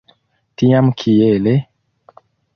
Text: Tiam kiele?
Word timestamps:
Tiam 0.61 0.89
kiele? 1.03 1.55